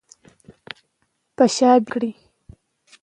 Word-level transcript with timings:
په 1.35 1.45
شا 1.55 1.71
به 1.73 1.79
یې 1.85 1.89
کړې. 1.91 2.11